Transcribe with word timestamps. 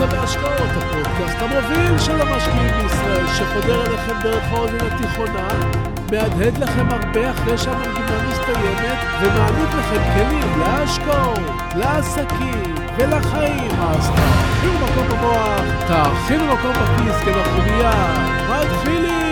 בורסה 0.00 0.20
והשקעות, 0.20 0.70
הפודקאסט 0.76 1.36
המוביל 1.40 1.98
של 1.98 2.20
המשקיעים 2.20 2.72
בישראל, 2.82 3.26
שחודר 3.26 3.86
אליכם 3.86 4.20
דרך 4.22 4.44
האוזן 4.52 4.86
התיכונה, 4.86 5.48
מהדהד 6.10 6.58
לכם 6.58 6.88
הרבה 6.90 7.30
אחרי 7.30 7.58
שהמנגינה 7.58 8.28
מסתיימת, 8.30 8.98
ומעניק 9.20 9.68
לכם 9.78 10.02
כלים 10.14 10.60
להשקעות, 10.60 11.40
לעסקים 11.76 12.74
ולחיים. 12.96 13.70
אז 13.80 14.10
תאכילו 14.10 14.74
מקום 14.74 15.08
במוח, 15.08 15.60
תאכילו 15.88 16.46
מקום 16.46 16.72
בכיס, 16.72 17.16
כי 17.24 17.30
אנחנו 17.30 17.62
מיד 17.62 18.30
מתחילים! 18.50 19.29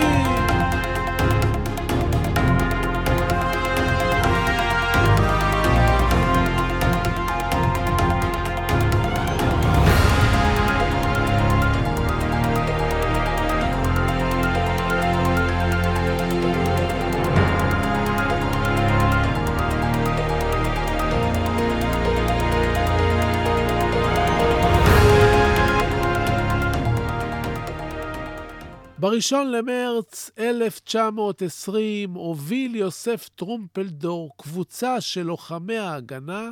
בראשון 29.11 29.51
למרץ 29.51 30.31
1920 30.39 32.13
הוביל 32.13 32.75
יוסף 32.75 33.29
טרומפלדור 33.35 34.31
קבוצה 34.37 35.01
של 35.01 35.23
לוחמי 35.23 35.77
ההגנה 35.77 36.49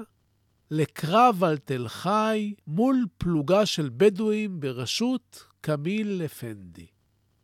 לקרב 0.71 1.43
על 1.43 1.57
תל 1.57 1.87
חי 1.87 2.53
מול 2.67 3.05
פלוגה 3.17 3.65
של 3.65 3.89
בדואים 3.97 4.59
בראשות 4.59 5.43
כמיל 5.63 6.21
אפנדי. 6.25 6.85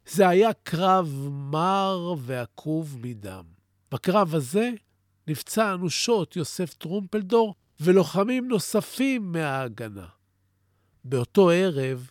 זה 0.06 0.30
היה 0.30 0.54
קרב 0.54 1.30
מר 1.32 2.16
ועקוב 2.18 2.98
מדם. 3.02 3.46
בקרב 3.92 4.36
הזה 4.36 4.72
נפצע 5.28 5.74
אנושות 5.74 6.36
יוסף 6.36 6.74
טרומפלדור 6.74 7.56
ולוחמים 7.80 8.48
נוספים 8.48 9.32
מההגנה. 9.32 10.08
באותו 11.04 11.50
ערב 11.50 12.10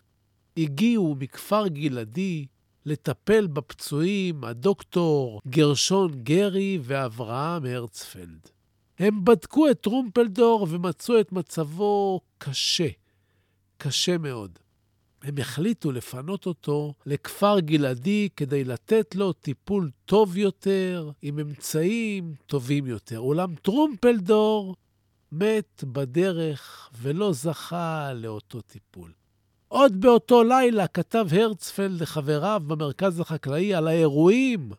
הגיעו 0.56 1.16
מכפר 1.18 1.68
גלעדי 1.68 2.46
לטפל 2.86 3.46
בפצועים 3.46 4.44
הדוקטור 4.44 5.40
גרשון 5.48 6.22
גרי 6.22 6.78
ואברהם 6.82 7.64
הרצפלד. 7.64 8.48
הם 8.98 9.24
בדקו 9.24 9.70
את 9.70 9.80
טרומפלדור 9.80 10.66
ומצאו 10.70 11.20
את 11.20 11.32
מצבו 11.32 12.20
קשה, 12.38 12.88
קשה 13.78 14.18
מאוד. 14.18 14.58
הם 15.22 15.38
החליטו 15.38 15.92
לפנות 15.92 16.46
אותו 16.46 16.94
לכפר 17.06 17.60
גלעדי 17.60 18.28
כדי 18.36 18.64
לתת 18.64 19.14
לו 19.14 19.32
טיפול 19.32 19.90
טוב 20.04 20.36
יותר, 20.36 21.10
עם 21.22 21.38
אמצעים 21.38 22.34
טובים 22.46 22.86
יותר. 22.86 23.18
אולם 23.18 23.54
טרומפלדור 23.54 24.76
מת 25.32 25.84
בדרך 25.84 26.90
ולא 26.98 27.32
זכה 27.32 28.12
לאותו 28.14 28.60
טיפול. 28.60 29.12
עוד 29.72 30.00
באותו 30.00 30.44
לילה 30.44 30.86
כתב 30.86 31.26
הרצפלד 31.30 32.00
לחבריו 32.00 32.62
במרכז 32.66 33.20
החקלאי 33.20 33.74
על 33.74 33.88
האירועים 33.88 34.70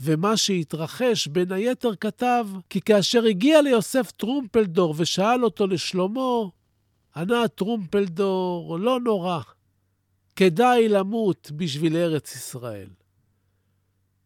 ומה 0.00 0.36
שהתרחש, 0.36 1.26
בין 1.26 1.52
היתר 1.52 1.94
כתב 1.94 2.46
כי 2.70 2.80
כאשר 2.80 3.24
הגיע 3.24 3.62
ליוסף 3.62 4.10
טרומפלדור 4.10 4.94
ושאל 4.96 5.44
אותו 5.44 5.66
לשלומו, 5.66 6.52
ענה 7.16 7.48
טרומפלדור, 7.48 8.78
לא 8.78 9.00
נורא, 9.00 9.40
כדאי 10.36 10.88
למות 10.88 11.50
בשביל 11.56 11.96
ארץ 11.96 12.34
ישראל. 12.36 12.88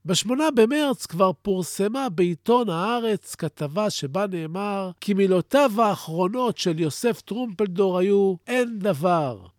בשמונה 0.05 0.51
במרץ 0.55 1.07
כבר 1.07 1.31
פורסמה 1.43 2.09
בעיתון 2.09 2.69
הארץ 2.69 3.35
כתבה 3.35 3.91
שבה 3.91 4.27
נאמר 4.27 4.91
כי 5.01 5.15
מילותיו 5.15 5.71
האחרונות 5.79 6.59
של 6.59 6.81
יוסף 6.81 7.21
טרומפלדור 7.21 7.99
היו 7.99 8.35
אין 8.47 8.79
דבר. 8.79 9.58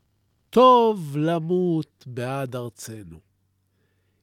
טוב 0.50 1.18
למות 1.18 2.04
בעד 2.08 2.56
ארצנו. 2.56 3.20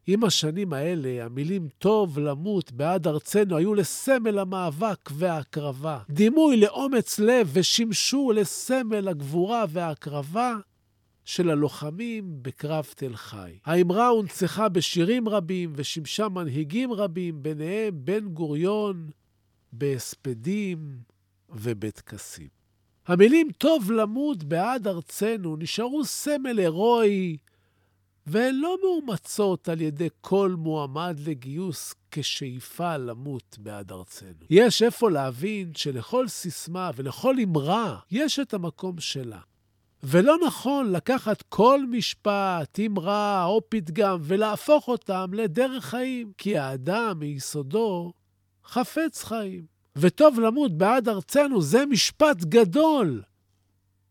עם 0.07 0.25
השנים 0.25 0.73
האלה, 0.73 1.25
המילים 1.25 1.69
טוב 1.79 2.19
למות 2.19 2.73
בעד 2.73 3.07
ארצנו 3.07 3.57
היו 3.57 3.75
לסמל 3.75 4.39
המאבק 4.39 5.11
וההקרבה, 5.13 5.99
דימוי 6.11 6.57
לאומץ 6.57 7.19
לב 7.19 7.51
ושימשו 7.53 8.33
לסמל 8.35 9.09
הגבורה 9.09 9.65
וההקרבה 9.69 10.57
של 11.25 11.51
הלוחמים 11.51 12.39
בקרב 12.43 12.87
תל 12.97 13.17
חי. 13.17 13.59
האמרה 13.65 14.09
הונצחה 14.09 14.69
בשירים 14.69 15.29
רבים 15.29 15.73
ושימשה 15.77 16.29
מנהיגים 16.29 16.93
רבים, 16.93 17.43
ביניהם 17.43 17.95
בן 18.05 18.29
גוריון, 18.29 19.11
בהספדים 19.73 20.99
ובטקסים. 21.51 22.56
המילים 23.07 23.51
טוב 23.59 23.91
למות 23.93 24.45
בעד 24.45 24.87
ארצנו 24.89 25.57
נשארו 25.57 26.05
סמל 26.05 26.59
הירואי, 26.59 27.37
והן 28.27 28.55
לא 28.55 28.77
מאומצות 28.83 29.69
על 29.69 29.81
ידי 29.81 30.09
כל 30.21 30.55
מועמד 30.59 31.17
לגיוס 31.27 31.95
כשאיפה 32.11 32.97
למות 32.97 33.57
בעד 33.61 33.93
ארצנו. 33.93 34.47
יש 34.51 34.83
איפה 34.83 35.11
להבין 35.11 35.73
שלכל 35.75 36.29
סיסמה 36.29 36.91
ולכל 36.97 37.37
אמרה 37.43 37.99
יש 38.11 38.39
את 38.39 38.55
המקום 38.55 39.01
שלה. 39.01 39.41
ולא 40.03 40.37
נכון 40.47 40.93
לקחת 40.93 41.43
כל 41.43 41.81
משפט, 41.91 42.79
אמרה 42.87 43.45
או 43.45 43.61
פתגם 43.69 44.19
ולהפוך 44.23 44.89
אותם 44.89 45.31
לדרך 45.33 45.85
חיים, 45.85 46.33
כי 46.39 46.59
האדם 46.59 47.19
מיסודו 47.19 48.13
חפץ 48.65 49.25
חיים. 49.25 49.76
וטוב 49.97 50.41
למות 50.41 50.79
בעד 50.79 51.09
ארצנו, 51.09 51.63
זה 51.63 51.87
משפט 51.87 52.45
גדול. 52.45 53.23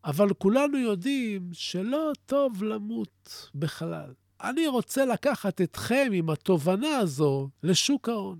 אבל 0.04 0.32
כולנו 0.38 0.78
יודעים 0.78 1.48
שלא 1.52 2.12
טוב 2.26 2.62
למות 2.62 3.50
בכלל. 3.54 4.12
אני 4.42 4.66
רוצה 4.66 5.04
לקחת 5.04 5.60
אתכם 5.60 6.10
עם 6.12 6.30
התובנה 6.30 6.98
הזו 6.98 7.48
לשוק 7.62 8.08
ההון. 8.08 8.38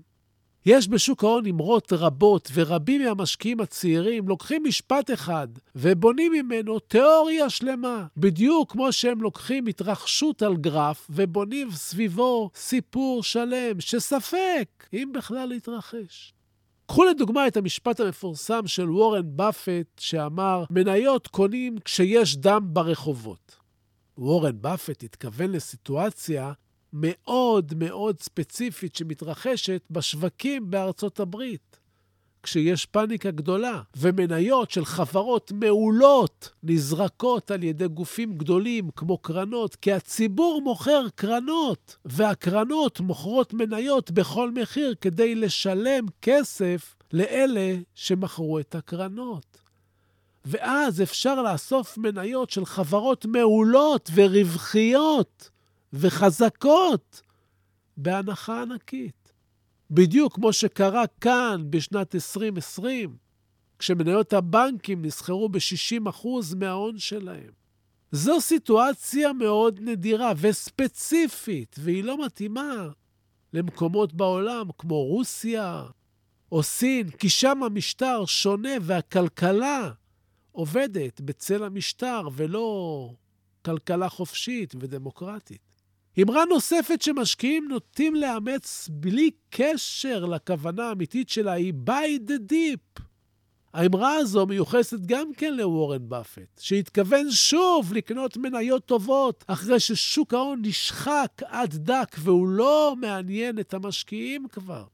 יש 0.65 0.87
בשוק 0.87 1.23
ההון 1.23 1.45
אמרות 1.45 1.93
רבות, 1.93 2.49
ורבים 2.53 3.01
מהמשקיעים 3.01 3.59
הצעירים 3.59 4.27
לוקחים 4.27 4.63
משפט 4.63 5.11
אחד 5.11 5.47
ובונים 5.75 6.31
ממנו 6.31 6.79
תיאוריה 6.79 7.49
שלמה, 7.49 8.05
בדיוק 8.17 8.71
כמו 8.71 8.91
שהם 8.91 9.21
לוקחים 9.21 9.67
התרחשות 9.67 10.41
על 10.41 10.57
גרף 10.57 11.07
ובונים 11.09 11.71
סביבו 11.71 12.49
סיפור 12.55 13.23
שלם, 13.23 13.79
שספק 13.79 14.87
אם 14.93 15.11
בכלל 15.13 15.51
יתרחש. 15.51 16.36
קחו 16.87 17.03
לדוגמה 17.03 17.47
את 17.47 17.57
המשפט 17.57 17.99
המפורסם 17.99 18.67
של 18.67 18.91
וורן 18.91 19.37
באפט, 19.37 19.99
שאמר, 19.99 20.63
מניות 20.69 21.27
קונים 21.27 21.77
כשיש 21.85 22.37
דם 22.37 22.67
ברחובות. 22.73 23.55
וורן 24.17 24.61
באפט 24.61 25.03
התכוון 25.03 25.51
לסיטואציה 25.51 26.53
מאוד 26.93 27.73
מאוד 27.77 28.21
ספציפית 28.21 28.95
שמתרחשת 28.95 29.81
בשווקים 29.89 30.71
בארצות 30.71 31.19
הברית. 31.19 31.79
כשיש 32.47 32.85
פאניקה 32.85 33.31
גדולה, 33.31 33.81
ומניות 33.95 34.71
של 34.71 34.85
חברות 34.85 35.51
מעולות 35.51 36.49
נזרקות 36.63 37.51
על 37.51 37.63
ידי 37.63 37.87
גופים 37.87 38.37
גדולים 38.37 38.89
כמו 38.95 39.17
קרנות, 39.17 39.75
כי 39.75 39.91
הציבור 39.91 40.61
מוכר 40.61 41.05
קרנות, 41.15 41.97
והקרנות 42.05 42.99
מוכרות 42.99 43.53
מניות 43.53 44.11
בכל 44.11 44.51
מחיר 44.51 44.95
כדי 45.01 45.35
לשלם 45.35 46.05
כסף 46.21 46.95
לאלה 47.13 47.75
שמכרו 47.95 48.59
את 48.59 48.75
הקרנות. 48.75 49.57
ואז 50.45 51.01
אפשר 51.01 51.41
לאסוף 51.41 51.97
מניות 51.97 52.49
של 52.49 52.65
חברות 52.65 53.25
מעולות 53.25 54.09
ורווחיות 54.15 55.49
וחזקות 55.93 57.21
בהנחה 57.97 58.61
ענקית. 58.61 59.16
בדיוק 59.91 60.35
כמו 60.35 60.53
שקרה 60.53 61.07
כאן 61.21 61.63
בשנת 61.69 62.15
2020, 62.15 63.15
כשמניות 63.79 64.33
הבנקים 64.33 65.05
נסחרו 65.05 65.49
ב-60% 65.49 66.27
מההון 66.55 66.97
שלהם. 66.97 67.51
זו 68.11 68.41
סיטואציה 68.41 69.33
מאוד 69.33 69.79
נדירה 69.81 70.33
וספציפית, 70.37 71.75
והיא 71.79 72.03
לא 72.03 72.25
מתאימה 72.25 72.89
למקומות 73.53 74.13
בעולם 74.13 74.67
כמו 74.77 75.03
רוסיה 75.03 75.85
או 76.51 76.63
סין, 76.63 77.09
כי 77.09 77.29
שם 77.29 77.63
המשטר 77.63 78.25
שונה 78.25 78.69
והכלכלה 78.81 79.91
עובדת 80.51 81.21
בצל 81.21 81.63
המשטר 81.63 82.21
ולא 82.31 83.09
כלכלה 83.65 84.09
חופשית 84.09 84.73
ודמוקרטית. 84.79 85.66
אמרה 86.21 86.45
נוספת 86.45 87.01
שמשקיעים 87.01 87.67
נוטים 87.69 88.15
לאמץ 88.15 88.89
בלי 88.91 89.31
קשר 89.49 90.25
לכוונה 90.25 90.89
האמיתית 90.89 91.29
שלה 91.29 91.51
היא 91.51 91.73
buy 91.87 92.29
the 92.29 92.51
deep. 92.51 93.01
האמרה 93.73 94.13
הזו 94.13 94.45
מיוחסת 94.45 94.99
גם 95.05 95.33
כן 95.33 95.53
לוורן 95.53 96.09
באפט, 96.09 96.59
שהתכוון 96.59 97.31
שוב 97.31 97.93
לקנות 97.93 98.37
מניות 98.37 98.85
טובות 98.85 99.43
אחרי 99.47 99.79
ששוק 99.79 100.33
ההון 100.33 100.61
נשחק 100.65 101.41
עד 101.45 101.75
דק 101.75 102.15
והוא 102.19 102.47
לא 102.47 102.95
מעניין 103.01 103.59
את 103.59 103.73
המשקיעים 103.73 104.47
כבר. 104.47 104.85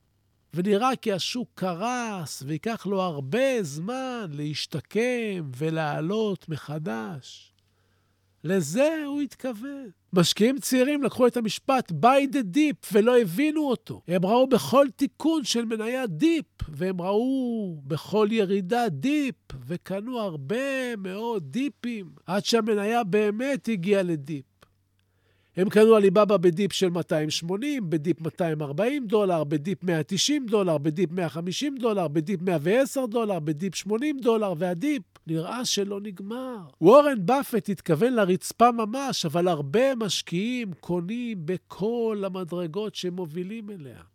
ונראה 0.53 0.95
כי 0.95 1.13
השוק 1.13 1.49
קרס 1.55 2.43
וייקח 2.45 2.85
לו 2.85 3.01
הרבה 3.01 3.63
זמן 3.63 4.29
להשתקם 4.31 5.51
ולעלות 5.57 6.49
מחדש. 6.49 7.52
לזה 8.43 9.03
הוא 9.05 9.21
התכוון. 9.21 9.89
משקיעים 10.13 10.59
צעירים 10.59 11.03
לקחו 11.03 11.27
את 11.27 11.37
המשפט 11.37 11.91
buy 11.91 12.33
the 12.33 12.55
dip 12.55 12.87
ולא 12.93 13.17
הבינו 13.17 13.61
אותו. 13.61 14.01
הם 14.07 14.25
ראו 14.25 14.47
בכל 14.47 14.87
תיקון 14.95 15.43
של 15.43 15.65
מניה 15.65 16.07
dip, 16.07 16.45
והם 16.69 17.01
ראו 17.01 17.81
בכל 17.87 18.27
ירידה 18.31 18.89
dip, 18.89 19.35
וקנו 19.67 20.19
הרבה 20.19 20.95
מאוד 20.97 21.43
דיפים, 21.51 22.05
עד 22.25 22.45
שהמניה 22.45 23.03
באמת 23.03 23.69
הגיעה 23.71 24.03
ל 24.03 24.12
dip. 24.12 24.45
הם 25.57 25.69
קנו 25.69 25.95
עליבאבא 25.95 26.37
ב 26.37 26.46
dip 26.46 26.73
של 26.73 26.89
280, 26.89 27.89
ב 27.89 27.97
dip 27.97 28.21
240 28.21 29.07
דולר, 29.07 29.43
ב 29.43 29.53
dip 29.53 29.83
190 29.83 30.45
דולר, 30.45 30.77
ב 30.77 30.86
dip 30.86 31.11
150 31.11 31.75
דולר, 31.77 32.07
ב 32.07 32.16
dip 32.16 32.41
110 32.41 33.05
דולר, 33.05 33.39
ב 33.39 33.48
dip 33.48 33.75
80 33.75 34.19
דולר, 34.19 34.53
וה 34.57 34.76
dip 34.76 35.03
נראה 35.27 35.65
שלא 35.65 35.99
נגמר. 36.01 36.57
וורן 36.81 37.25
באפט 37.25 37.69
התכוון 37.69 38.13
לרצפה 38.13 38.71
ממש, 38.71 39.25
אבל 39.25 39.47
הרבה 39.47 39.95
משקיעים 39.95 40.73
קונים 40.79 41.45
בכל 41.45 42.23
המדרגות 42.25 42.95
שהם 42.95 43.13
מובילים 43.13 43.69
אליה. 43.69 44.12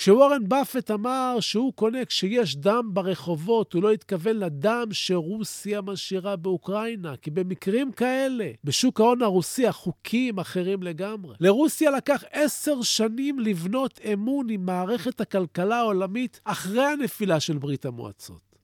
כשוורן 0.00 0.48
באפט 0.48 0.90
אמר 0.90 1.36
שהוא 1.40 1.72
קונה 1.72 2.04
כשיש 2.04 2.56
דם 2.56 2.90
ברחובות, 2.92 3.72
הוא 3.72 3.82
לא 3.82 3.92
התכוון 3.92 4.36
לדם 4.36 4.86
שרוסיה 4.92 5.80
משאירה 5.80 6.36
באוקראינה, 6.36 7.16
כי 7.16 7.30
במקרים 7.30 7.92
כאלה, 7.92 8.50
בשוק 8.64 9.00
ההון 9.00 9.22
הרוסי 9.22 9.66
החוקים 9.66 10.38
אחרים 10.38 10.82
לגמרי. 10.82 11.36
לרוסיה 11.40 11.90
לקח 11.90 12.24
עשר 12.30 12.82
שנים 12.82 13.38
לבנות 13.38 14.00
אמון 14.12 14.50
עם 14.50 14.66
מערכת 14.66 15.20
הכלכלה 15.20 15.76
העולמית 15.76 16.40
אחרי 16.44 16.84
הנפילה 16.84 17.40
של 17.40 17.58
ברית 17.58 17.84
המועצות. 17.84 18.56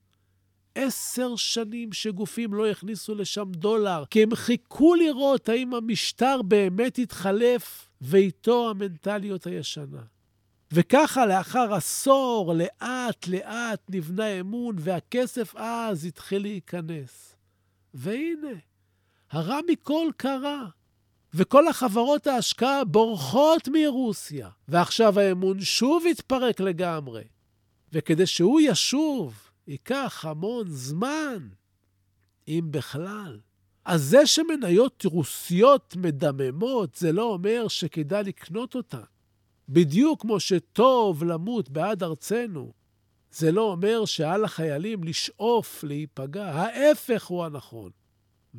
עשר 0.75 1.35
שנים 1.35 1.93
שגופים 1.93 2.53
לא 2.53 2.67
הכניסו 2.67 3.15
לשם 3.15 3.51
דולר, 3.51 4.03
כי 4.09 4.23
הם 4.23 4.35
חיכו 4.35 4.95
לראות 4.95 5.49
האם 5.49 5.73
המשטר 5.73 6.41
באמת 6.41 6.99
יתחלף, 6.99 7.89
ואיתו 8.01 8.69
המנטליות 8.69 9.47
הישנה. 9.47 10.16
וככה 10.71 11.25
לאחר 11.25 11.73
עשור, 11.73 12.53
לאט-לאט 12.53 13.81
נבנה 13.89 14.27
אמון, 14.27 14.75
והכסף 14.79 15.55
אז 15.55 16.05
התחיל 16.05 16.41
להיכנס. 16.41 17.35
והנה, 17.93 18.53
הרע 19.31 19.59
מכל 19.71 20.09
קרה. 20.17 20.65
וכל 21.33 21.67
החברות 21.67 22.27
ההשקעה 22.27 22.83
בורחות 22.83 23.67
מרוסיה, 23.67 24.49
ועכשיו 24.67 25.19
האמון 25.19 25.61
שוב 25.61 26.03
התפרק 26.11 26.59
לגמרי. 26.59 27.23
וכדי 27.93 28.25
שהוא 28.25 28.61
ישוב, 28.63 29.49
ייקח 29.67 30.25
המון 30.25 30.67
זמן, 30.67 31.47
אם 32.47 32.67
בכלל. 32.71 33.39
אז 33.85 34.03
זה 34.03 34.25
שמניות 34.25 35.05
רוסיות 35.05 35.95
מדממות, 35.95 36.95
זה 36.95 37.11
לא 37.11 37.23
אומר 37.23 37.67
שכדאי 37.67 38.23
לקנות 38.23 38.75
אותן. 38.75 39.03
בדיוק 39.69 40.21
כמו 40.21 40.39
שטוב 40.39 41.23
למות 41.23 41.69
בעד 41.69 42.03
ארצנו, 42.03 42.73
זה 43.31 43.51
לא 43.51 43.61
אומר 43.61 44.05
שעל 44.05 44.43
החיילים 44.43 45.03
לשאוף 45.03 45.83
להיפגע, 45.83 46.45
ההפך 46.45 47.25
הוא 47.25 47.45
הנכון. 47.45 47.91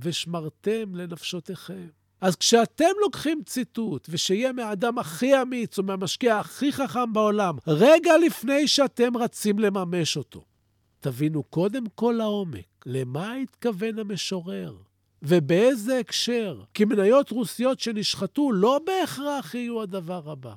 ושמרתם 0.02 0.94
לנפשותיכם. 0.94 1.86
אז 2.20 2.36
כשאתם 2.36 2.90
לוקחים 3.00 3.42
ציטוט, 3.46 4.06
ושיהיה 4.10 4.52
מהאדם 4.52 4.98
הכי 4.98 5.42
אמיץ 5.42 5.78
או 5.78 5.82
מהמשקיע 5.82 6.38
הכי 6.38 6.72
חכם 6.72 7.12
בעולם, 7.12 7.56
רגע 7.66 8.12
לפני 8.26 8.68
שאתם 8.68 9.16
רצים 9.16 9.58
לממש 9.58 10.16
אותו, 10.16 10.44
תבינו 11.00 11.42
קודם 11.42 11.84
כל 11.94 12.14
לעומק 12.18 12.84
למה 12.86 13.34
התכוון 13.34 13.98
המשורר, 13.98 14.76
ובאיזה 15.22 15.98
הקשר. 15.98 16.62
כי 16.74 16.84
מניות 16.84 17.30
רוסיות 17.30 17.80
שנשחטו 17.80 18.52
לא 18.52 18.80
בהכרח 18.86 19.54
יהיו 19.54 19.82
הדבר 19.82 20.30
הבא. 20.30 20.54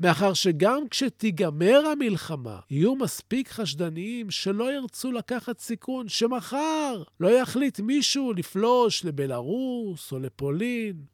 מאחר 0.00 0.32
שגם 0.32 0.88
כשתיגמר 0.90 1.82
המלחמה, 1.92 2.58
יהיו 2.70 2.96
מספיק 2.96 3.48
חשדניים 3.48 4.30
שלא 4.30 4.72
ירצו 4.72 5.12
לקחת 5.12 5.60
סיכון, 5.60 6.08
שמחר 6.08 7.02
לא 7.20 7.28
יחליט 7.28 7.80
מישהו 7.80 8.32
לפלוש 8.32 9.04
לבלארוס 9.04 10.12
או 10.12 10.18
לפולין. 10.18 11.04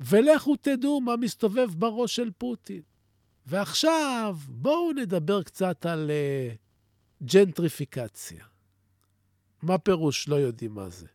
ולכו 0.00 0.56
תדעו 0.56 1.00
מה 1.00 1.16
מסתובב 1.16 1.68
בראש 1.78 2.16
של 2.16 2.30
פוטין. 2.38 2.82
ועכשיו, 3.46 4.36
בואו 4.48 4.92
נדבר 4.92 5.42
קצת 5.42 5.86
על 5.86 6.10
uh, 6.10 7.26
ג'נטריפיקציה. 7.26 8.44
מה 9.62 9.78
פירוש 9.78 10.28
לא 10.28 10.36
יודעים 10.36 10.74
מה 10.74 10.88
זה? 10.88 11.06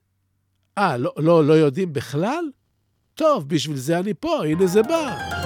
אה, 0.78 0.98
לא, 0.98 1.14
לא, 1.18 1.46
לא 1.46 1.54
יודעים 1.54 1.94
בכלל? 1.94 2.46
טוב, 3.14 3.50
בשביל 3.50 3.78
זה 3.78 4.00
אני 4.00 4.14
פה, 4.14 4.46
הנה 4.46 4.68
זה 4.68 4.84
בא. 4.84 5.37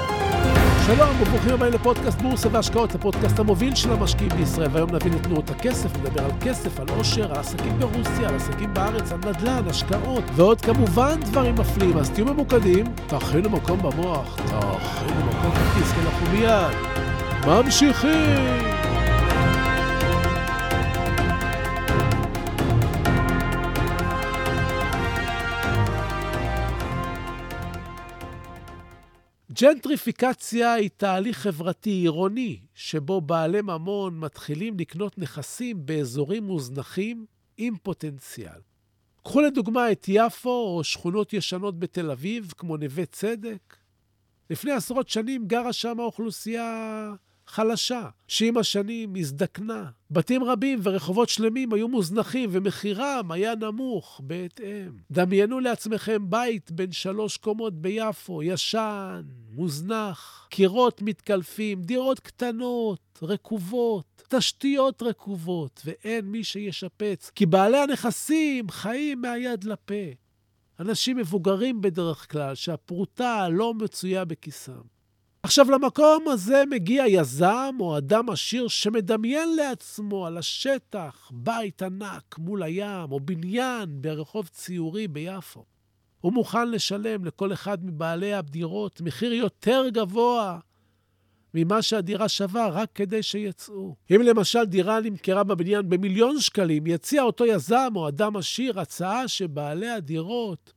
שלום 0.86 1.22
וברוכים 1.22 1.54
הבאים 1.54 1.74
לפודקאסט 1.74 2.22
בורסה 2.22 2.50
והשקעות, 2.52 2.96
הפודקאסט 2.96 3.40
המוביל 3.40 3.76
של 3.76 3.92
המשקיעים 3.92 4.32
בישראל. 4.38 4.68
והיום 4.72 4.90
נבין 4.96 5.14
את 5.14 5.24
תנועות 5.24 5.50
הכסף, 5.50 5.98
נדבר 5.98 6.26
על 6.26 6.32
כסף, 6.42 6.80
על 6.80 6.86
עושר, 6.98 7.32
על 7.32 7.40
עסקים 7.40 7.80
ברוסיה, 7.80 8.30
על 8.30 8.36
עסקים 8.36 8.74
בארץ, 8.74 9.12
על 9.12 9.18
נדל"ן, 9.18 9.68
השקעות, 9.68 10.24
ועוד 10.36 10.62
כמובן 10.62 11.20
דברים 11.20 11.56
מפליאים. 11.56 11.98
אז 11.98 12.10
תהיו 12.10 12.26
ממוקדים, 12.26 12.86
תאכינו 13.08 13.50
מקום 13.50 13.80
במוח, 13.80 14.36
תאכינו 14.36 15.26
מקום 15.26 15.52
בכיס, 15.52 15.92
כי 15.92 16.00
אנחנו 16.00 16.28
מיד 16.32 16.76
ממשיכים. 17.48 18.81
ג'נטריפיקציה 29.62 30.74
היא 30.74 30.90
תהליך 30.98 31.38
חברתי 31.38 31.90
עירוני, 31.90 32.60
שבו 32.76 33.22
בעלי 33.22 33.62
ממון 33.62 34.20
מתחילים 34.20 34.80
לקנות 34.80 35.18
נכסים 35.18 35.86
באזורים 35.86 36.44
מוזנחים 36.44 37.26
עם 37.58 37.78
פוטנציאל. 37.84 38.60
קחו 39.24 39.42
לדוגמה 39.42 39.92
את 39.92 40.06
יפו 40.08 40.50
או 40.50 40.84
שכונות 40.84 41.34
ישנות 41.34 41.80
בתל 41.80 42.12
אביב, 42.12 42.54
כמו 42.58 42.78
נווה 42.78 43.06
צדק. 43.06 43.78
לפני 44.50 44.72
עשרות 44.72 45.10
שנים 45.10 45.48
גרה 45.48 45.74
שם 45.74 46.00
אוכלוסייה 46.00 47.14
חלשה, 47.52 48.10
שעם 48.28 48.58
השנים 48.58 49.14
הזדקנה. 49.16 49.86
בתים 50.12 50.44
רבים 50.44 50.80
ורחובות 50.84 51.30
שלמים 51.30 51.74
היו 51.74 51.88
מוזנחים 51.88 52.50
ומחירם 52.54 53.32
היה 53.32 53.56
נמוך 53.56 54.22
בהתאם. 54.24 54.92
דמיינו 55.12 55.60
לעצמכם 55.60 56.30
בית 56.30 56.72
בן 56.72 56.92
שלוש 56.92 57.38
קומות 57.38 57.74
ביפו, 57.82 58.44
ישן, 58.44 59.22
מוזנח, 59.52 60.48
קירות 60.50 61.02
מתקלפים, 61.02 61.82
דירות 61.82 62.20
קטנות, 62.20 63.20
רקובות, 63.22 64.24
תשתיות 64.30 65.04
רקובות, 65.04 65.82
ואין 65.86 66.26
מי 66.26 66.44
שישפץ, 66.44 67.32
כי 67.36 67.46
בעלי 67.46 67.78
הנכסים 67.78 68.70
חיים 68.70 69.22
מהיד 69.22 69.64
לפה. 69.64 70.04
אנשים 70.80 71.18
מבוגרים 71.18 71.82
בדרך 71.82 72.32
כלל, 72.32 72.56
שהפרוטה 72.56 73.50
לא 73.50 73.74
מצויה 73.74 74.26
בכיסם. 74.26 74.91
עכשיו, 75.44 75.72
למקום 75.72 76.28
הזה 76.28 76.64
מגיע 76.70 77.08
יזם 77.08 77.76
או 77.80 77.98
אדם 77.98 78.30
עשיר 78.30 78.68
שמדמיין 78.68 79.56
לעצמו 79.56 80.28
על 80.28 80.38
השטח 80.38 81.32
בית 81.34 81.82
ענק 81.82 82.36
מול 82.38 82.64
הים, 82.64 83.12
או 83.12 83.20
בניין 83.20 84.02
ברחוב 84.02 84.48
ציורי 84.48 85.08
ביפו. 85.08 85.66
הוא 86.22 86.34
מוכן 86.34 86.72
לשלם 86.72 87.26
לכל 87.26 87.54
אחד 87.54 87.86
מבעלי 87.86 88.34
הדירות 88.34 89.02
מחיר 89.02 89.34
יותר 89.34 89.90
גבוה 89.90 90.60
ממה 91.54 91.82
שהדירה 91.82 92.30
שווה 92.30 92.68
רק 92.68 92.90
כדי 92.96 93.24
שיצאו. 93.24 93.96
אם 94.16 94.22
למשל 94.22 94.64
דירה 94.64 95.00
נמכרה 95.00 95.44
בבניין 95.44 95.90
במיליון 95.90 96.40
שקלים, 96.40 96.88
יציע 96.88 97.24
אותו 97.24 97.46
יזם 97.46 97.94
או 97.96 98.08
אדם 98.08 98.38
עשיר 98.38 98.80
הצעה 98.80 99.28
שבעלי 99.28 99.90
הדירות 99.90 100.74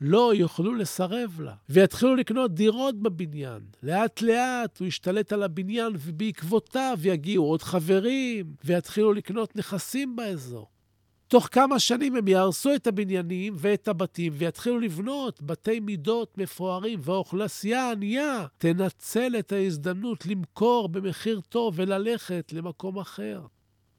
לא 0.00 0.34
יוכלו 0.34 0.74
לסרב 0.74 1.40
לה, 1.40 1.54
ויתחילו 1.68 2.16
לקנות 2.16 2.54
דירות 2.54 3.02
בבניין. 3.02 3.62
לאט-לאט 3.82 4.78
הוא 4.78 4.88
ישתלט 4.88 5.32
על 5.32 5.42
הבניין, 5.42 5.92
ובעקבותיו 5.98 6.98
יגיעו 7.02 7.44
עוד 7.44 7.62
חברים, 7.62 8.54
ויתחילו 8.64 9.12
לקנות 9.12 9.56
נכסים 9.56 10.16
באזור. 10.16 10.68
תוך 11.28 11.48
כמה 11.52 11.78
שנים 11.78 12.16
הם 12.16 12.28
יהרסו 12.28 12.74
את 12.74 12.86
הבניינים 12.86 13.54
ואת 13.56 13.88
הבתים 13.88 14.32
ויתחילו 14.36 14.80
לבנות 14.80 15.42
בתי 15.42 15.80
מידות 15.80 16.38
מפוארים, 16.38 16.98
והאוכלוסייה 17.02 17.82
הענייה 17.82 18.46
תנצל 18.58 19.36
את 19.38 19.52
ההזדמנות 19.52 20.26
למכור 20.26 20.88
במחיר 20.88 21.40
טוב 21.48 21.74
וללכת 21.76 22.52
למקום 22.52 22.98
אחר. 22.98 23.40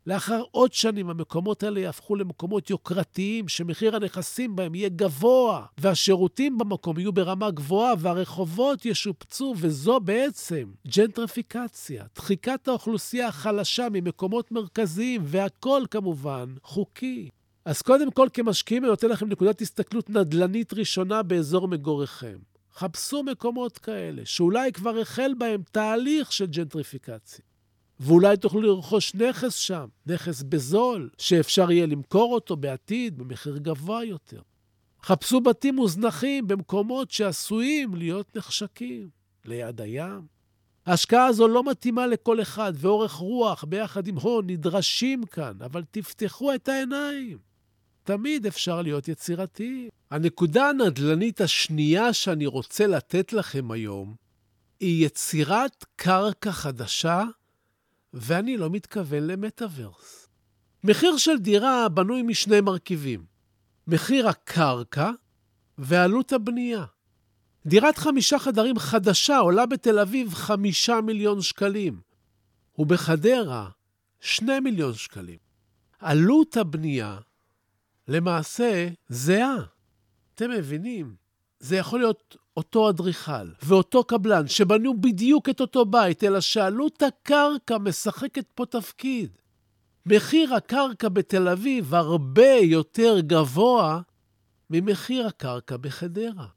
לאחר 0.07 0.43
עוד 0.51 0.73
שנים 0.73 1.09
המקומות 1.09 1.63
האלה 1.63 1.79
יהפכו 1.79 2.15
למקומות 2.15 2.69
יוקרתיים, 2.69 3.47
שמחיר 3.47 3.95
הנכסים 3.95 4.55
בהם 4.55 4.75
יהיה 4.75 4.89
גבוה, 4.89 5.65
והשירותים 5.77 6.57
במקום 6.57 6.99
יהיו 6.99 7.13
ברמה 7.13 7.51
גבוהה, 7.51 7.93
והרחובות 7.99 8.85
ישופצו, 8.85 9.53
וזו 9.57 9.99
בעצם 9.99 10.71
ג'נטריפיקציה, 10.95 12.05
דחיקת 12.15 12.67
האוכלוסייה 12.67 13.27
החלשה 13.27 13.87
ממקומות 13.91 14.51
מרכזיים, 14.51 15.21
והכול 15.25 15.85
כמובן 15.91 16.53
חוקי. 16.63 17.29
אז 17.65 17.81
קודם 17.81 18.11
כל, 18.11 18.27
כמשקיעים, 18.33 18.83
אני 18.83 18.89
נותן 18.89 19.09
לכם 19.09 19.29
נקודת 19.29 19.61
הסתכלות 19.61 20.09
נדל"נית 20.09 20.73
ראשונה 20.73 21.23
באזור 21.23 21.67
מגוריכם. 21.67 22.37
חפשו 22.73 23.23
מקומות 23.23 23.77
כאלה, 23.77 24.21
שאולי 24.25 24.71
כבר 24.71 24.99
החל 24.99 25.33
בהם 25.37 25.61
תהליך 25.71 26.31
של 26.31 26.45
ג'נטריפיקציה. 26.45 27.48
ואולי 27.99 28.37
תוכלו 28.37 28.61
לרכוש 28.61 29.15
נכס 29.15 29.55
שם, 29.55 29.87
נכס 30.05 30.43
בזול, 30.43 31.09
שאפשר 31.17 31.71
יהיה 31.71 31.85
למכור 31.85 32.33
אותו 32.33 32.57
בעתיד 32.57 33.17
במחיר 33.17 33.57
גבוה 33.57 34.03
יותר. 34.03 34.41
חפשו 35.03 35.41
בתים 35.41 35.75
מוזנחים 35.75 36.47
במקומות 36.47 37.11
שעשויים 37.11 37.95
להיות 37.95 38.35
נחשקים, 38.35 39.09
ליד 39.45 39.81
הים. 39.81 40.21
ההשקעה 40.85 41.25
הזו 41.25 41.47
לא 41.47 41.63
מתאימה 41.63 42.07
לכל 42.07 42.41
אחד, 42.41 42.73
ואורך 42.75 43.13
רוח 43.13 43.63
ביחד 43.63 44.07
עם 44.07 44.15
הון 44.17 44.49
נדרשים 44.49 45.25
כאן, 45.25 45.53
אבל 45.65 45.83
תפתחו 45.91 46.53
את 46.53 46.69
העיניים. 46.69 47.37
תמיד 48.03 48.45
אפשר 48.45 48.81
להיות 48.81 49.07
יצירתיים. 49.07 49.89
הנקודה 50.11 50.69
הנדל"נית 50.69 51.41
השנייה 51.41 52.13
שאני 52.13 52.45
רוצה 52.45 52.87
לתת 52.87 53.33
לכם 53.33 53.71
היום 53.71 54.15
היא 54.79 55.05
יצירת 55.05 55.85
קרקע 55.95 56.51
חדשה 56.51 57.23
ואני 58.13 58.57
לא 58.57 58.69
מתכוון 58.69 59.27
למטאוורס. 59.27 60.29
מחיר 60.83 61.17
של 61.17 61.37
דירה 61.37 61.89
בנוי 61.89 62.21
משני 62.21 62.61
מרכיבים, 62.61 63.25
מחיר 63.87 64.27
הקרקע 64.27 65.11
ועלות 65.77 66.33
הבנייה. 66.33 66.85
דירת 67.65 67.97
חמישה 67.97 68.39
חדרים 68.39 68.79
חדשה 68.79 69.37
עולה 69.37 69.65
בתל 69.65 69.99
אביב 69.99 70.33
חמישה 70.33 71.01
מיליון 71.01 71.41
שקלים, 71.41 72.01
ובחדרה 72.77 73.69
שני 74.19 74.59
מיליון 74.59 74.93
שקלים. 74.93 75.37
עלות 75.99 76.57
הבנייה 76.57 77.19
למעשה 78.07 78.89
זהה. 79.09 79.57
אתם 80.35 80.51
מבינים? 80.51 81.15
זה 81.59 81.77
יכול 81.77 81.99
להיות 81.99 82.35
אותו 82.57 82.89
אדריכל 82.89 83.47
ואותו 83.63 84.03
קבלן 84.03 84.47
שבנו 84.47 85.01
בדיוק 85.01 85.49
את 85.49 85.61
אותו 85.61 85.85
בית, 85.85 86.23
אלא 86.23 86.39
שעלות 86.39 87.03
הקרקע 87.03 87.77
משחקת 87.77 88.45
פה 88.55 88.65
תפקיד. 88.65 89.37
מחיר 90.05 90.55
הקרקע 90.55 91.09
בתל 91.09 91.47
אביב 91.47 91.95
הרבה 91.95 92.51
יותר 92.61 93.19
גבוה 93.19 94.01
ממחיר 94.69 95.27
הקרקע 95.27 95.77
בחדרה. 95.77 96.47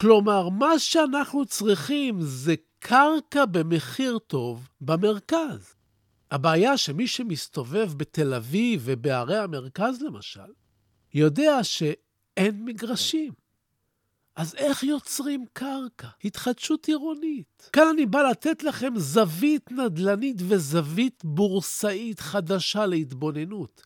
כלומר, 0.00 0.48
מה 0.48 0.78
שאנחנו 0.78 1.46
צריכים 1.46 2.20
זה 2.20 2.54
קרקע 2.78 3.44
במחיר 3.44 4.18
טוב 4.18 4.68
במרכז. 4.80 5.74
הבעיה 6.30 6.76
שמי 6.76 7.06
שמסתובב 7.06 7.92
בתל 7.96 8.34
אביב 8.34 8.82
ובערי 8.84 9.38
המרכז 9.38 10.02
למשל, 10.02 10.50
יודע 11.14 11.64
שאין 11.64 12.64
מגרשים. 12.64 13.32
אז 14.38 14.54
איך 14.54 14.82
יוצרים 14.82 15.44
קרקע? 15.52 16.08
התחדשות 16.24 16.86
עירונית. 16.86 17.70
כאן 17.72 17.86
אני 17.92 18.06
בא 18.06 18.22
לתת 18.22 18.62
לכם 18.62 18.92
זווית 18.96 19.72
נדל"נית 19.72 20.36
וזווית 20.48 21.24
בורסאית 21.24 22.20
חדשה 22.20 22.86
להתבוננות. 22.86 23.82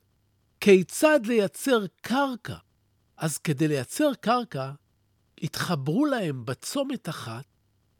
כיצד 0.60 1.20
לייצר 1.26 1.84
קרקע? 2.00 2.56
אז 3.16 3.38
כדי 3.38 3.68
לייצר 3.68 4.10
קרקע, 4.20 4.70
התחברו 5.42 6.06
להם 6.06 6.44
בצומת 6.44 7.08
אחת 7.08 7.44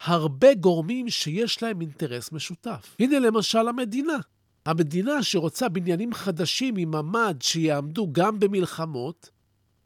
הרבה 0.01 0.55
גורמים 0.55 1.11
שיש 1.11 1.63
להם 1.63 1.81
אינטרס 1.81 2.33
משותף. 2.33 2.97
הנה 2.99 3.19
למשל 3.19 3.69
המדינה. 3.69 4.19
המדינה 4.67 5.23
שרוצה 5.23 5.69
בניינים 5.69 6.15
חדשים 6.15 6.75
עם 6.77 6.91
ממ"ד 6.91 7.43
שיעמדו 7.43 8.09
גם 8.13 8.39
במלחמות, 8.39 9.31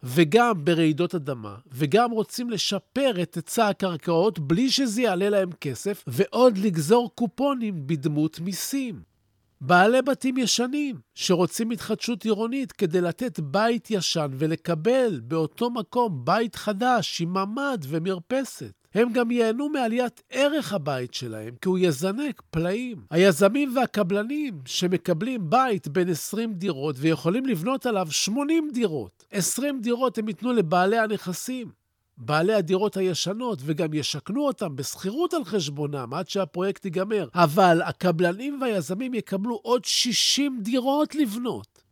וגם 0.08 0.64
ברעידות 0.64 1.14
אדמה, 1.14 1.56
וגם 1.72 2.10
רוצים 2.10 2.50
לשפר 2.50 3.22
את 3.22 3.34
היצע 3.34 3.68
הקרקעות 3.68 4.38
בלי 4.38 4.70
שזה 4.70 5.02
יעלה 5.02 5.28
להם 5.28 5.50
כסף, 5.60 6.04
ועוד 6.06 6.58
לגזור 6.58 7.10
קופונים 7.14 7.86
בדמות 7.86 8.40
מיסים. 8.40 9.15
בעלי 9.60 10.02
בתים 10.02 10.36
ישנים 10.36 10.96
שרוצים 11.14 11.70
התחדשות 11.70 12.24
עירונית 12.24 12.72
כדי 12.72 13.00
לתת 13.00 13.40
בית 13.40 13.90
ישן 13.90 14.28
ולקבל 14.32 15.20
באותו 15.24 15.70
מקום 15.70 16.24
בית 16.24 16.56
חדש 16.56 17.20
עם 17.20 17.34
ממ"ד 17.34 17.78
ומרפסת. 17.88 18.72
הם 18.94 19.12
גם 19.12 19.30
ייהנו 19.30 19.68
מעליית 19.68 20.22
ערך 20.30 20.72
הבית 20.72 21.14
שלהם, 21.14 21.54
כי 21.60 21.68
הוא 21.68 21.78
יזנק 21.78 22.42
פלאים. 22.50 22.96
היזמים 23.10 23.76
והקבלנים 23.76 24.60
שמקבלים 24.66 25.50
בית 25.50 25.88
בין 25.88 26.08
20 26.08 26.52
דירות 26.52 26.96
ויכולים 26.98 27.46
לבנות 27.46 27.86
עליו 27.86 28.06
80 28.10 28.70
דירות, 28.72 29.24
20 29.30 29.80
דירות 29.80 30.18
הם 30.18 30.28
ייתנו 30.28 30.52
לבעלי 30.52 30.98
הנכסים. 30.98 31.85
בעלי 32.18 32.54
הדירות 32.54 32.96
הישנות, 32.96 33.58
וגם 33.62 33.94
ישכנו 33.94 34.46
אותם 34.46 34.76
בשכירות 34.76 35.34
על 35.34 35.44
חשבונם 35.44 36.14
עד 36.14 36.28
שהפרויקט 36.28 36.84
ייגמר. 36.84 37.28
אבל 37.34 37.82
הקבלנים 37.82 38.58
והיזמים 38.60 39.14
יקבלו 39.14 39.60
עוד 39.62 39.84
60 39.84 40.60
דירות 40.62 41.14
לבנות, 41.14 41.82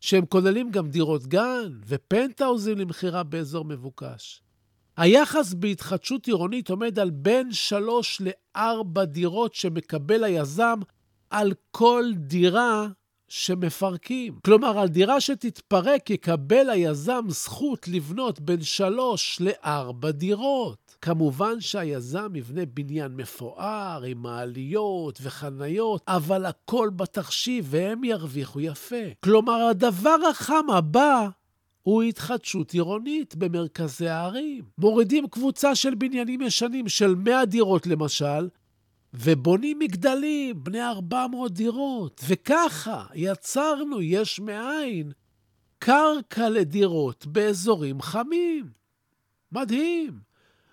שהם 0.00 0.26
כוללים 0.26 0.70
גם 0.70 0.88
דירות 0.88 1.26
גן 1.26 1.72
ופנטהאוזים 1.86 2.78
למכירה 2.78 3.22
באזור 3.22 3.64
מבוקש. 3.64 4.42
היחס 4.96 5.54
בהתחדשות 5.54 6.26
עירונית 6.26 6.70
עומד 6.70 6.98
על 6.98 7.10
בין 7.10 7.52
שלוש 7.52 8.22
לארבע 8.24 9.04
דירות 9.04 9.54
שמקבל 9.54 10.24
היזם 10.24 10.80
על 11.30 11.52
כל 11.70 12.04
דירה 12.16 12.88
שמפרקים. 13.34 14.34
כלומר, 14.44 14.78
על 14.78 14.88
דירה 14.88 15.20
שתתפרק 15.20 16.10
יקבל 16.10 16.70
היזם 16.70 17.24
זכות 17.28 17.88
לבנות 17.88 18.40
בין 18.40 18.62
שלוש 18.62 19.40
לארבע 19.40 20.10
דירות. 20.10 20.96
כמובן 21.00 21.60
שהיזם 21.60 22.36
יבנה 22.36 22.62
בניין 22.74 23.16
מפואר 23.16 24.02
עם 24.06 24.22
מעליות 24.22 25.18
וחניות, 25.22 26.02
אבל 26.08 26.46
הכל 26.46 26.90
בתחשיב 26.96 27.66
והם 27.70 28.04
ירוויחו 28.04 28.60
יפה. 28.60 29.04
כלומר, 29.24 29.62
הדבר 29.70 30.16
החם 30.30 30.70
הבא 30.72 31.28
הוא 31.82 32.02
התחדשות 32.02 32.72
עירונית 32.72 33.36
במרכזי 33.36 34.08
הערים. 34.08 34.64
מורידים 34.78 35.26
קבוצה 35.26 35.74
של 35.74 35.94
בניינים 35.94 36.42
ישנים 36.42 36.88
של 36.88 37.14
100 37.14 37.44
דירות 37.44 37.86
למשל, 37.86 38.48
ובונים 39.14 39.78
מגדלים 39.78 40.64
בני 40.64 40.82
400 40.82 41.52
דירות. 41.52 42.20
וככה 42.28 43.06
יצרנו 43.14 44.00
יש 44.00 44.40
מאין 44.40 45.12
קרקע 45.78 46.48
לדירות 46.48 47.26
באזורים 47.26 48.02
חמים. 48.02 48.70
מדהים. 49.52 50.20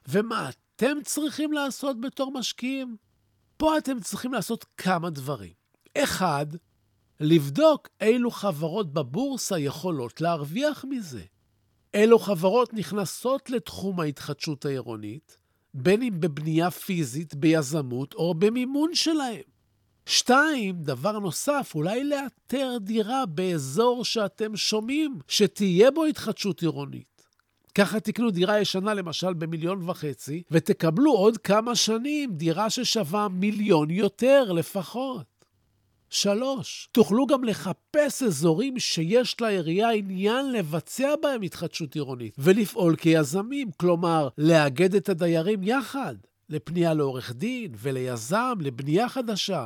ומה 0.08 0.50
אתם 0.50 0.98
צריכים 1.04 1.54
לעשות 1.54 2.02
בתור 2.02 2.32
משקיעים? 2.32 2.96
פה 3.58 3.78
אתם 3.78 4.00
צריכים 4.00 4.34
לעשות 4.34 4.66
כמה 4.78 5.10
דברים. 5.10 5.54
אחד, 5.98 6.46
לבדוק 7.20 7.88
אילו 8.02 8.32
חברות 8.32 8.94
בבורסה 8.94 9.60
יכולות 9.60 10.22
להרוויח 10.22 10.86
מזה. 10.90 11.24
אילו 11.94 12.20
חברות 12.20 12.74
נכנסות 12.74 13.50
לתחום 13.50 14.00
ההתחדשות 14.00 14.66
העירונית, 14.66 15.38
בין 15.74 16.02
אם 16.02 16.14
בבנייה 16.20 16.72
פיזית, 16.72 17.36
ביזמות 17.36 18.14
או 18.14 18.34
במימון 18.34 18.96
שלהם. 18.96 19.42
שתיים, 20.06 20.76
דבר 20.84 21.20
נוסף, 21.20 21.72
אולי 21.76 22.04
לאתר 22.04 22.78
דירה 22.82 23.26
באזור 23.26 24.06
שאתם 24.06 24.56
שומעים 24.56 25.20
שתהיה 25.28 25.92
בו 25.92 26.06
התחדשות 26.06 26.62
עירונית. 26.62 27.10
ככה 27.76 28.00
תקנו 28.00 28.32
דירה 28.32 28.60
ישנה 28.60 28.94
למשל 28.94 29.34
במיליון 29.34 29.90
וחצי, 29.90 30.44
ותקבלו 30.52 31.12
עוד 31.12 31.38
כמה 31.38 31.76
שנים 31.76 32.34
דירה 32.34 32.70
ששווה 32.70 33.28
מיליון 33.28 33.90
יותר 33.90 34.52
לפחות. 34.52 35.29
שלוש, 36.10 36.90
תוכלו 36.92 37.28
גם 37.28 37.44
לחפש 37.44 38.24
אזורים 38.24 38.80
שיש 38.80 39.42
לעירייה 39.42 39.90
עניין 39.92 40.52
לבצע 40.52 41.16
בהם 41.22 41.42
התחדשות 41.42 41.96
עירונית 41.96 42.36
ולפעול 42.38 42.96
כיזמים, 42.96 43.72
כלומר, 43.78 44.28
לאגד 44.38 44.96
את 44.96 45.10
הדיירים 45.10 45.64
יחד, 45.64 46.16
לפנייה 46.50 46.94
לעורך 46.94 47.32
דין 47.32 47.72
וליזם, 47.78 48.54
לבנייה 48.62 49.10
חדשה, 49.10 49.66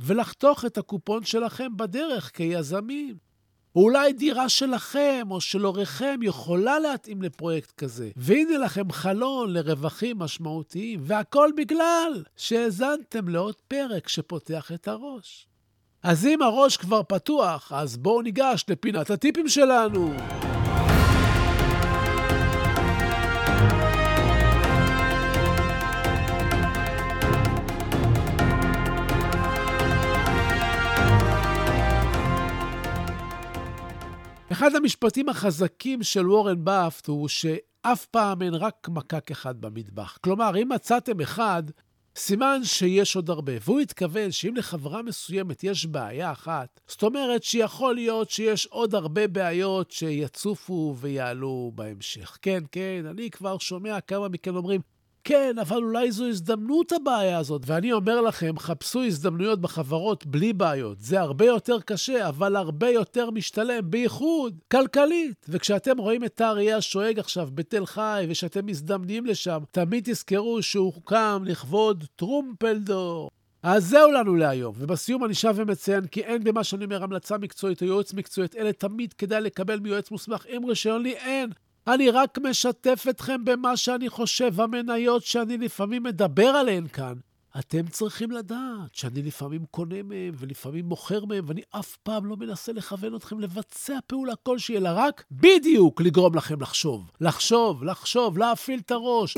ולחתוך 0.00 0.64
את 0.64 0.78
הקופון 0.78 1.24
שלכם 1.24 1.76
בדרך 1.76 2.30
כיזמים. 2.34 3.28
אולי 3.76 4.12
דירה 4.12 4.48
שלכם 4.48 5.26
או 5.30 5.40
של 5.40 5.62
הוריכם 5.62 6.20
יכולה 6.22 6.78
להתאים 6.78 7.22
לפרויקט 7.22 7.70
כזה, 7.70 8.10
והנה 8.16 8.58
לכם 8.58 8.92
חלון 8.92 9.52
לרווחים 9.52 10.18
משמעותיים, 10.18 11.00
והכל 11.02 11.50
בגלל 11.56 12.24
שהאזנתם 12.36 13.28
לעוד 13.28 13.54
פרק 13.68 14.08
שפותח 14.08 14.72
את 14.72 14.88
הראש. 14.88 15.47
אז 16.08 16.26
אם 16.26 16.42
הראש 16.42 16.76
כבר 16.76 17.02
פתוח, 17.02 17.72
אז 17.72 17.96
בואו 17.96 18.22
ניגש 18.22 18.64
לפינת 18.68 19.10
הטיפים 19.10 19.48
שלנו. 19.48 20.12
אחד 34.52 34.74
המשפטים 34.74 35.28
החזקים 35.28 36.02
של 36.02 36.30
וורן 36.30 36.64
באפט 36.64 37.06
הוא 37.06 37.28
שאף 37.28 38.06
פעם 38.06 38.42
אין 38.42 38.54
רק 38.54 38.88
מקק 38.88 39.30
אחד 39.30 39.60
במטבח. 39.60 40.18
כלומר, 40.20 40.62
אם 40.62 40.68
מצאתם 40.68 41.20
אחד, 41.20 41.62
סימן 42.18 42.60
שיש 42.64 43.16
עוד 43.16 43.30
הרבה. 43.30 43.52
והוא 43.64 43.80
התכוון 43.80 44.30
שאם 44.30 44.56
לחברה 44.56 45.02
מסוימת 45.02 45.64
יש 45.64 45.86
בעיה 45.86 46.32
אחת, 46.32 46.80
זאת 46.86 47.02
אומרת 47.02 47.42
שיכול 47.42 47.94
להיות 47.94 48.30
שיש 48.30 48.66
עוד 48.66 48.94
הרבה 48.94 49.28
בעיות 49.28 49.90
שיצופו 49.90 50.94
ויעלו 50.98 51.72
בהמשך. 51.74 52.38
כן, 52.42 52.62
כן, 52.72 53.04
אני 53.10 53.30
כבר 53.30 53.58
שומע 53.58 54.00
כמה 54.00 54.28
מכם 54.28 54.56
אומרים, 54.56 54.80
כן, 55.28 55.56
אבל 55.60 55.76
אולי 55.76 56.12
זו 56.12 56.26
הזדמנות 56.26 56.92
הבעיה 56.92 57.38
הזאת. 57.38 57.62
ואני 57.66 57.92
אומר 57.92 58.20
לכם, 58.20 58.58
חפשו 58.58 59.04
הזדמנויות 59.04 59.60
בחברות 59.60 60.26
בלי 60.26 60.52
בעיות. 60.52 60.98
זה 61.00 61.20
הרבה 61.20 61.44
יותר 61.44 61.80
קשה, 61.80 62.28
אבל 62.28 62.56
הרבה 62.56 62.88
יותר 62.88 63.30
משתלם, 63.30 63.90
בייחוד 63.90 64.58
כלכלית. 64.70 65.46
וכשאתם 65.48 65.98
רואים 65.98 66.24
את 66.24 66.40
האריה 66.40 66.76
השואג 66.76 67.18
עכשיו 67.18 67.48
בתל 67.54 67.86
חי, 67.86 68.26
ושאתם 68.28 68.66
מזדמנים 68.66 69.26
לשם, 69.26 69.58
תמיד 69.70 70.04
תזכרו 70.12 70.62
שהוא 70.62 70.92
הוקם 70.94 71.42
לכבוד 71.46 72.04
טרומפלדור. 72.16 73.30
אז 73.62 73.88
זהו 73.88 74.12
לנו 74.12 74.34
להיום, 74.34 74.74
ובסיום 74.78 75.24
אני 75.24 75.34
שב 75.34 75.54
ומציין 75.56 76.06
כי 76.06 76.20
אין 76.20 76.44
במה 76.44 76.64
שאני 76.64 76.84
אומר 76.84 77.02
המלצה 77.02 77.38
מקצועית 77.38 77.82
או 77.82 77.86
יועץ 77.86 78.14
מקצועית, 78.14 78.56
אלה 78.56 78.72
תמיד 78.72 79.12
כדאי 79.12 79.40
לקבל 79.40 79.80
מיועץ 79.80 80.10
מוסמך 80.10 80.44
עם 80.48 80.64
רישיון 80.64 81.02
לי 81.02 81.12
אין. 81.12 81.50
אני 81.88 82.10
רק 82.10 82.38
משתף 82.38 83.06
אתכם 83.10 83.44
במה 83.44 83.76
שאני 83.76 84.08
חושב, 84.08 84.60
המניות 84.60 85.24
שאני 85.24 85.58
לפעמים 85.58 86.02
מדבר 86.02 86.46
עליהן 86.46 86.86
כאן. 86.88 87.14
אתם 87.58 87.86
צריכים 87.86 88.30
לדעת 88.30 88.94
שאני 88.94 89.22
לפעמים 89.22 89.64
קונה 89.70 90.02
מהם 90.02 90.34
ולפעמים 90.38 90.84
מוכר 90.84 91.24
מהם, 91.24 91.44
ואני 91.48 91.60
אף 91.70 91.96
פעם 91.96 92.26
לא 92.26 92.36
מנסה 92.36 92.72
לכוון 92.72 93.16
אתכם 93.16 93.40
לבצע 93.40 93.98
פעולה 94.06 94.34
כלשהי, 94.42 94.76
אלא 94.76 94.90
רק 94.94 95.24
בדיוק 95.30 96.00
לגרום 96.00 96.34
לכם 96.34 96.60
לחשוב. 96.60 97.10
לחשוב, 97.20 97.84
לחשוב, 97.84 98.38
להפעיל 98.38 98.80
את 98.80 98.90
הראש. 98.90 99.36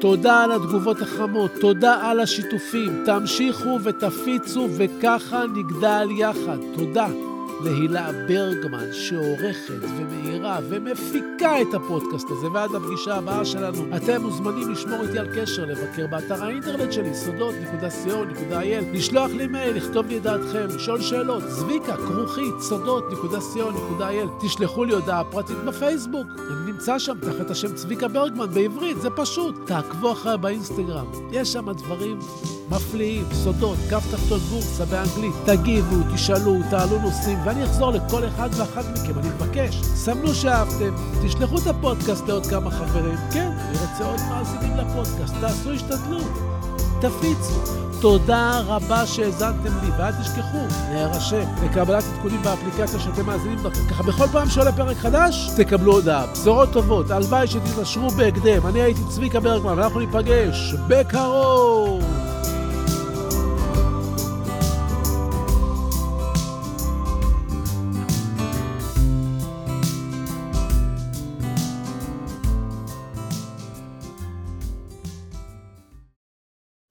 תודה 0.00 0.44
על 0.44 0.52
התגובות 0.52 0.96
החמות, 1.00 1.50
תודה 1.60 2.10
על 2.10 2.20
השיתופים. 2.20 3.02
תמשיכו 3.06 3.78
ותפיצו, 3.84 4.68
וככה 4.78 5.44
נגדל 5.46 6.08
יחד. 6.18 6.58
תודה. 6.74 7.31
להילה 7.64 8.10
ברגמן, 8.28 8.92
שעורכת 8.92 9.82
ומאירה 9.82 10.58
ומפיקה 10.68 11.62
את 11.62 11.74
הפודקאסט 11.74 12.26
הזה. 12.30 12.46
ועד 12.52 12.74
הפגישה 12.74 13.14
הבאה 13.14 13.44
שלנו, 13.44 13.96
אתם 13.96 14.22
מוזמנים 14.22 14.72
לשמור 14.72 15.02
איתי 15.02 15.18
על 15.18 15.28
קשר, 15.36 15.64
לבקר 15.64 16.06
באתר 16.06 16.44
האינטרנט 16.44 16.92
שלי, 16.92 17.14
סודות.co.il, 17.14 18.96
לשלוח 18.96 19.30
לי 19.30 19.46
מייל, 19.46 19.76
לכתוב 19.76 20.06
לי 20.06 20.16
את 20.16 20.22
דעתכם, 20.22 20.66
לשאול 20.76 21.00
שאלות, 21.00 21.42
זביקה, 21.48 21.96
כרוכית, 21.96 22.54
סודות.co.il. 22.60 24.44
תשלחו 24.46 24.84
לי 24.84 24.94
הודעה 24.94 25.24
פרטית 25.24 25.56
בפייסבוק, 25.56 26.26
אני 26.36 26.72
נמצא 26.72 26.98
שם 26.98 27.18
תחת 27.20 27.50
השם 27.50 27.74
צביקה 27.74 28.08
ברגמן 28.08 28.46
בעברית, 28.54 29.00
זה 29.00 29.10
פשוט. 29.10 29.54
תעקבו 29.66 30.12
אחריי 30.12 30.38
באינסטגרם, 30.38 31.06
יש 31.30 31.52
שם 31.52 31.72
דברים 31.72 32.18
מפליאים, 32.70 33.24
סודות, 33.32 33.78
כף 33.90 34.04
תחתון 34.10 34.38
בורסה 34.38 34.84
באנגלית. 34.84 35.34
תגיבו, 35.44 35.96
תשאלו, 36.14 36.56
תעלו 36.70 36.98
נושאים, 36.98 37.38
ואני 37.52 37.64
אחזור 37.64 37.90
לכל 37.90 38.26
אחד 38.28 38.48
ואחת 38.56 38.84
מכם, 38.92 39.18
אני 39.18 39.28
מבקש. 39.28 39.80
סמנו 39.82 40.34
שאהבתם, 40.34 40.94
תשלחו 41.24 41.58
את 41.58 41.66
הפודקאסט 41.66 42.28
לעוד 42.28 42.46
כמה 42.46 42.70
חברים. 42.70 43.16
כן, 43.32 43.50
אני 43.58 43.78
רוצה 43.78 44.04
עוד 44.04 44.20
מאזינים 44.30 44.76
לפודקאסט, 44.76 45.34
תעשו 45.40 45.72
השתדלות, 45.72 46.32
תפיצו. 47.00 47.60
תודה 48.00 48.60
רבה 48.66 49.06
שהאזנתם 49.06 49.78
לי, 49.82 49.90
ואל 49.98 50.12
תשכחו 50.12 50.58
להירשם 50.92 51.44
לקבלת 51.64 52.04
עדכונים 52.14 52.42
באפליקציה 52.42 53.00
שאתם 53.00 53.26
מאזינים 53.26 53.58
בה. 53.62 53.70
ככה 53.90 54.02
בכל 54.02 54.26
פעם 54.26 54.48
שעולה 54.48 54.72
פרק 54.72 54.96
חדש, 54.96 55.50
תקבלו 55.56 55.92
הודעה. 55.92 56.26
בשורות 56.26 56.72
טובות, 56.72 57.10
הלוואי 57.10 57.46
שתתעשרו 57.46 58.10
בהקדם. 58.10 58.66
אני 58.66 58.82
הייתי 58.82 59.00
צביקה 59.08 59.40
ברגמן, 59.40 59.78
ואנחנו 59.78 60.00
ניפגש 60.00 60.74
בקרוב. 60.88 62.21